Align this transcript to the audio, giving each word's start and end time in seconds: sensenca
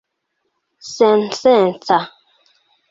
sensenca 0.95 1.99